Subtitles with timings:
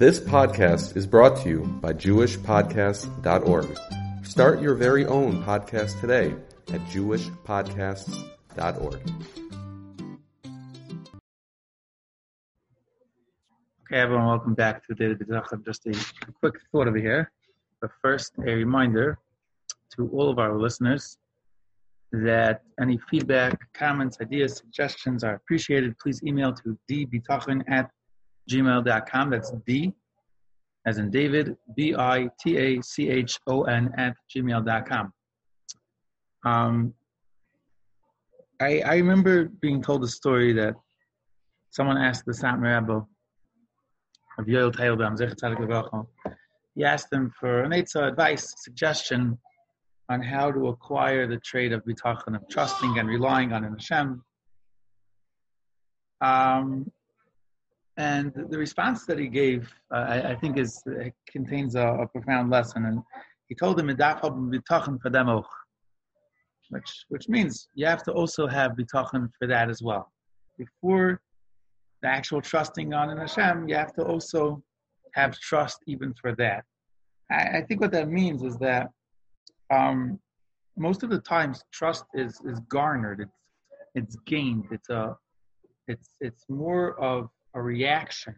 [0.00, 3.78] This podcast is brought to you by JewishPodcasts.org.
[4.24, 6.34] Start your very own podcast today
[6.72, 9.00] at JewishPodcasts.org.
[13.82, 15.62] Okay, everyone, welcome back to the B'tachon.
[15.66, 15.92] Just a
[16.32, 17.30] quick thought over here.
[17.82, 19.18] But first, a reminder
[19.96, 21.18] to all of our listeners
[22.10, 25.98] that any feedback, comments, ideas, suggestions are appreciated.
[25.98, 27.90] Please email to dbitachon at
[28.48, 29.30] gmail.com.
[29.30, 29.92] That's D,
[30.86, 35.12] as in David, B I T A C H O N at gmail.com.
[36.44, 36.94] Um,
[38.60, 40.74] I, I remember being told a story that
[41.70, 43.06] someone asked the Satmar Rebbe
[44.38, 46.06] of Yoel Teitelbaum.
[46.74, 49.38] He asked him for an advice, suggestion
[50.08, 54.22] on how to acquire the trait of bitachon, of trusting and relying on Hashem.
[56.20, 56.90] Um,
[58.00, 60.82] and the response that he gave, uh, I, I, think, is
[61.28, 62.86] contains a, a, profound lesson.
[62.86, 63.02] And
[63.48, 63.88] he told him,
[66.70, 70.10] which which means you have to also have bitachon for that as well.
[70.56, 71.20] Before
[72.00, 74.62] the actual trusting on an Hashem, you have to also
[75.14, 76.64] have trust even for that.
[77.30, 78.88] I, I think what that means is that
[79.70, 80.18] um,
[80.78, 83.38] most of the times trust is is garnered, it's
[83.94, 85.14] it's gained, it's a
[85.86, 88.34] it's it's more of a reaction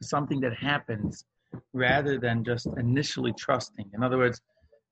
[0.00, 1.24] to something that happens
[1.72, 3.86] rather than just initially trusting.
[3.94, 4.40] In other words,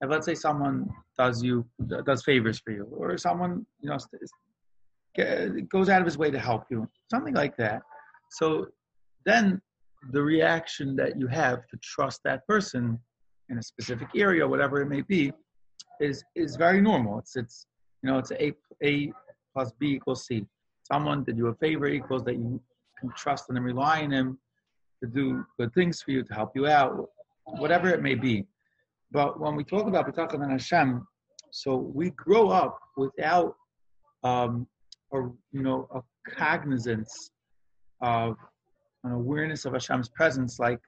[0.01, 1.65] if let's say someone does you
[2.05, 3.99] does favors for you, or someone you know
[5.69, 7.83] goes out of his way to help you, something like that.
[8.31, 8.67] So
[9.25, 9.61] then
[10.11, 12.99] the reaction that you have to trust that person
[13.49, 15.33] in a specific area, whatever it may be,
[16.01, 17.19] is is very normal.
[17.19, 17.67] It's it's
[18.03, 19.13] you know it's a a
[19.53, 20.45] plus b equals c.
[20.83, 22.61] Someone did you a favor equals that you
[22.99, 24.39] can trust and rely on him
[25.03, 27.09] to do good things for you, to help you out,
[27.45, 28.47] whatever it may be.
[29.11, 31.07] But when we talk about B'tachon and Hashem,
[31.51, 33.55] so we grow up without
[34.25, 34.67] um,
[35.13, 35.19] a
[35.53, 37.31] you know a cognizance
[38.01, 38.37] of
[39.05, 40.81] an awareness of Hashem's presence, like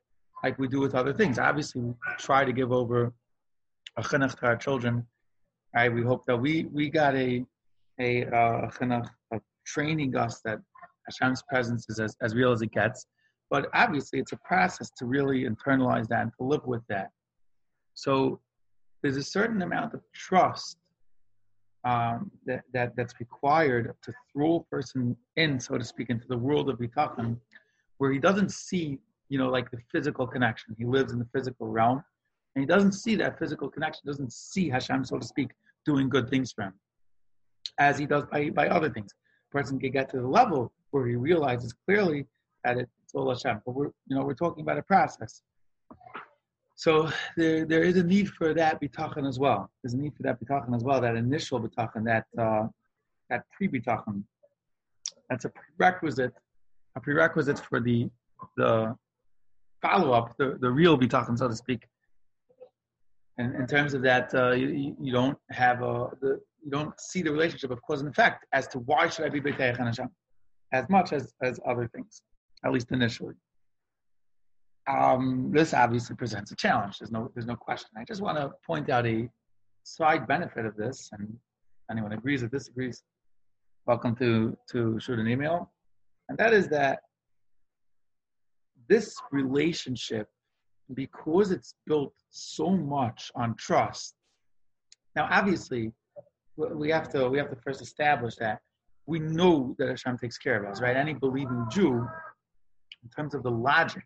[0.43, 1.39] like we do with other things.
[1.39, 3.13] Obviously, we try to give over
[3.97, 5.07] a chinuch to our children.
[5.75, 5.93] Right?
[5.93, 7.45] We hope that we we got a
[8.01, 10.59] a uh, chinuch of training us that
[11.07, 13.07] Hashem's presence is as, as real as it gets.
[13.51, 17.11] But obviously, it's a process to really internalize that and to live with that.
[17.95, 18.41] So
[19.03, 20.79] there's a certain amount of trust
[21.85, 26.37] um, that, that that's required to throw a person in, so to speak, into the
[26.37, 27.37] world of bitachon,
[27.99, 30.75] where he doesn't see, you know, like the physical connection.
[30.77, 32.03] He lives in the physical realm,
[32.55, 34.03] and he doesn't see that physical connection.
[34.05, 35.51] Doesn't see Hashem, so to speak,
[35.85, 36.75] doing good things for him,
[37.79, 39.13] as he does by by other things.
[39.53, 42.27] A person can get to the level where he realizes clearly
[42.65, 43.61] that it's all Hashem.
[43.65, 45.43] But we're, you know, we're talking about a process.
[46.75, 49.71] So there, there is a need for that bitachon as well.
[49.83, 51.01] There's a need for that bitachon as well.
[51.01, 52.67] That initial bitachon, that uh,
[53.31, 54.23] that pre bitachon.
[55.31, 56.35] That's a prerequisite,
[56.97, 58.11] a prerequisite for the
[58.57, 58.95] the
[59.83, 61.87] follow up, the, the real bitachon, so to speak.
[63.39, 67.23] And in terms of that, uh, you, you don't have a the, you don't see
[67.23, 70.11] the relationship of cause and effect as to why should I be b'teich Hashem
[70.73, 72.23] as much as as other things,
[72.65, 73.35] at least initially.
[74.89, 76.99] Um, this obviously presents a challenge.
[76.99, 77.91] There's no, there's no question.
[77.97, 79.29] I just want to point out a
[79.83, 81.37] side benefit of this, and
[81.91, 83.03] anyone agrees or disagrees,
[83.87, 85.73] welcome to to shoot an email.
[86.29, 87.01] And that is that
[88.89, 90.29] this relationship,
[90.95, 94.15] because it's built so much on trust.
[95.17, 95.93] Now, obviously,
[96.57, 98.61] we have to we have to first establish that
[99.07, 100.97] we know that Hashem takes care of us, right?
[100.97, 102.07] Any believing Jew,
[103.03, 104.05] in terms of the logic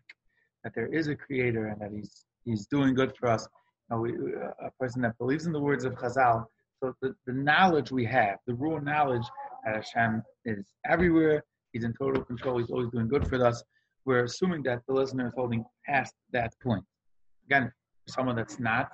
[0.63, 3.47] that there is a creator and that he's he's doing good for us.
[3.89, 6.45] You know, we, a person that believes in the words of Chazal,
[6.79, 9.25] so the, the knowledge we have, the raw knowledge
[9.65, 13.63] that Hashem is everywhere, he's in total control, he's always doing good for us.
[14.05, 16.83] We're assuming that the listener is holding past that point.
[17.45, 17.71] Again,
[18.07, 18.89] someone that's not,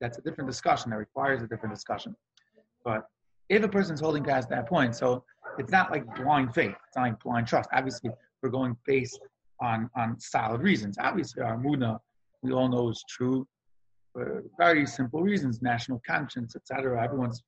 [0.00, 2.16] that's a different discussion that requires a different discussion.
[2.84, 3.02] But
[3.48, 5.24] if a person's holding past that point, so
[5.58, 7.68] it's not like blind faith, it's not like blind trust.
[7.72, 8.10] Obviously,
[8.42, 9.20] we're going based
[9.60, 10.96] on, on solid reasons.
[10.98, 11.98] Obviously, our Muna,
[12.42, 13.46] we all know is true
[14.12, 17.02] for very simple reasons, national conscience, etc.
[17.02, 17.42] Everyone's,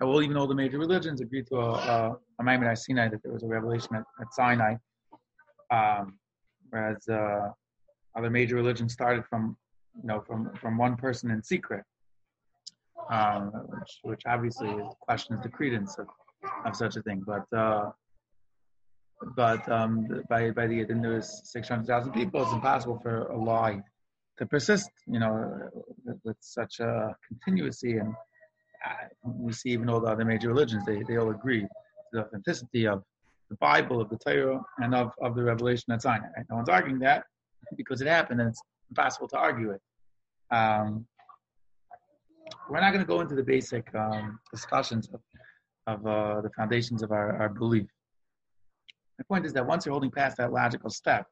[0.00, 3.32] well, even all the major religions agreed to a, a, a Maimon Sinai that there
[3.32, 4.74] was a revelation at, at Sinai,
[5.70, 6.18] um,
[6.70, 7.50] whereas uh,
[8.16, 9.56] other major religions started from,
[10.00, 11.84] you know, from, from one person in secret,
[13.10, 16.06] um, which, which obviously questions the credence of,
[16.64, 17.22] of such a thing.
[17.26, 17.90] But uh,
[19.36, 22.42] but um, by by the then there was six hundred thousand people.
[22.42, 23.82] It's impossible for a lie
[24.38, 24.90] to persist.
[25.06, 25.70] You know,
[26.04, 28.14] with, with such a continuity, and
[28.84, 31.68] uh, we see even all the other major religions, they they all agree to
[32.12, 33.02] the authenticity of
[33.50, 36.00] the Bible, of the Torah, and of, of the revelation it.
[36.36, 36.46] Right?
[36.48, 37.24] No one's arguing that
[37.76, 39.80] because it happened, and it's impossible to argue it.
[40.54, 41.06] Um,
[42.68, 45.20] we're not going to go into the basic um, discussions of,
[45.86, 47.86] of uh, the foundations of our, our belief.
[49.18, 51.26] My point is that once you're holding past that logical step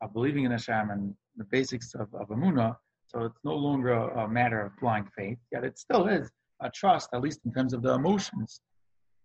[0.00, 2.76] of believing in Hashem and the basics of, of Amunah,
[3.06, 6.30] so it's no longer a, matter of blind faith, yet it still is
[6.60, 8.60] a trust, at least in terms of the emotions,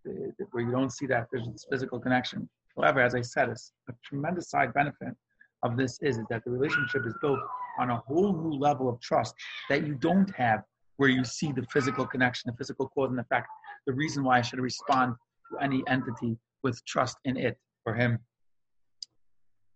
[0.04, 2.50] where you don't see that there's this physical connection.
[2.78, 5.14] However, as I said, a tremendous side benefit
[5.64, 7.40] of this is, is that the relationship is built
[7.80, 9.34] on a whole new level of trust
[9.70, 10.64] that you don't have
[11.04, 13.46] where you see the physical connection, the physical cause and effect,
[13.86, 15.16] the reason why I should respond
[15.52, 18.20] to any entity with trust in it or him.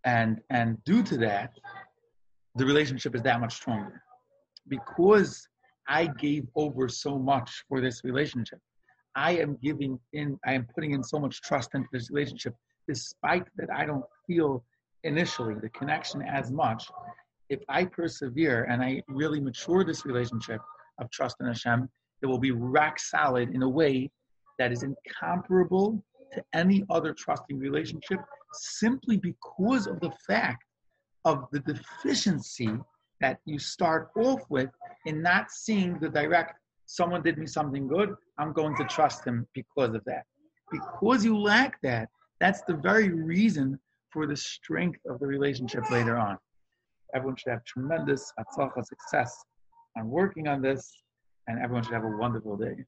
[0.05, 1.51] And and due to that,
[2.55, 4.01] the relationship is that much stronger.
[4.69, 5.45] Because
[5.89, 8.59] I gave over so much for this relationship.
[9.13, 12.55] I am giving in, I am putting in so much trust into this relationship,
[12.87, 14.63] despite that I don't feel
[15.03, 16.87] initially the connection as much.
[17.49, 20.61] If I persevere and I really mature this relationship,
[20.99, 21.89] of trust in Hashem,
[22.21, 24.09] it will be rock solid in a way
[24.59, 26.03] that is incomparable
[26.33, 28.19] to any other trusting relationship
[28.53, 30.63] simply because of the fact
[31.25, 32.69] of the deficiency
[33.19, 34.69] that you start off with
[35.05, 36.55] in not seeing the direct
[36.85, 40.23] someone did me something good i'm going to trust him because of that.
[40.71, 42.09] Because you lack that
[42.39, 43.79] that's the very reason
[44.11, 46.37] for the strength of the relationship later on.
[47.13, 48.31] Everyone should have tremendous
[48.83, 49.43] success
[49.97, 50.91] I'm working on this,
[51.47, 52.85] and everyone should have a wonderful day.